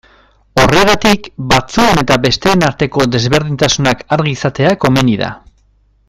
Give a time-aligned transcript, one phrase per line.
[0.61, 5.29] Horregatik, batzuen eta besteen arteko desberdintasunak argi izatea komeni da.